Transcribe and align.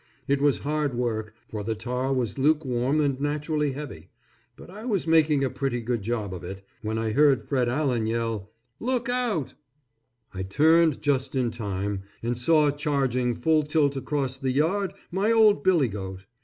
It 0.27 0.41
was 0.41 0.57
hard 0.65 0.95
work, 0.95 1.35
for 1.47 1.63
the 1.63 1.75
tar 1.75 2.11
was 2.11 2.39
lukewarm 2.39 2.99
and 3.01 3.21
naturally 3.21 3.73
heavy; 3.73 4.09
but 4.55 4.67
I 4.71 4.83
was 4.83 5.05
making 5.05 5.43
a 5.43 5.49
pretty 5.51 5.79
good 5.79 6.01
job 6.01 6.33
of 6.33 6.43
it, 6.43 6.65
when 6.81 6.97
I 6.97 7.11
heard 7.11 7.43
Fred 7.43 7.69
Allen 7.69 8.07
yell, 8.07 8.49
"Look 8.79 9.09
Out!" 9.09 9.53
I 10.33 10.41
turned 10.41 11.03
just 11.03 11.35
in 11.35 11.51
time, 11.51 12.01
and 12.23 12.35
saw 12.35 12.71
charging 12.71 13.35
full 13.35 13.61
tilt 13.61 13.95
across 13.95 14.37
the 14.39 14.49
yard 14.51 14.93
my 15.11 15.31
old 15.31 15.63
billy 15.63 15.89
goat. 15.89 16.25